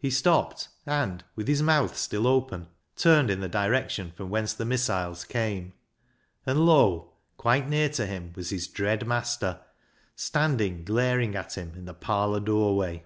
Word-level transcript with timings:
He 0.00 0.10
stopped, 0.10 0.68
and, 0.84 1.22
with 1.36 1.46
his 1.46 1.62
mouth 1.62 1.96
still 1.96 2.26
open, 2.26 2.66
turned 2.96 3.30
in 3.30 3.38
the 3.38 3.48
direction 3.48 4.10
from 4.10 4.28
whence 4.28 4.52
the 4.52 4.64
missiles 4.64 5.24
came, 5.24 5.74
and 6.44 6.66
lo! 6.66 7.12
quite 7.36 7.68
near 7.68 7.88
to 7.90 8.04
him 8.04 8.32
was 8.34 8.50
his 8.50 8.66
dread 8.66 9.06
master, 9.06 9.60
standing 10.16 10.82
glaring 10.82 11.36
at 11.36 11.56
him 11.56 11.74
in 11.76 11.84
the 11.84 11.94
parlour 11.94 12.40
doorway. 12.40 13.04